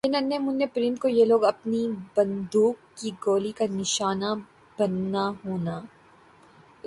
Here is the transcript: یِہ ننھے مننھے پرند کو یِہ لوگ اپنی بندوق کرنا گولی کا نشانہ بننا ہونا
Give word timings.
یِہ 0.05 0.11
ننھے 0.13 0.37
مننھے 0.45 0.67
پرند 0.73 0.95
کو 1.01 1.07
یِہ 1.17 1.25
لوگ 1.31 1.41
اپنی 1.53 1.81
بندوق 2.15 2.75
کرنا 2.97 3.15
گولی 3.23 3.51
کا 3.57 3.65
نشانہ 3.79 4.29
بننا 4.77 5.23
ہونا 5.41 5.75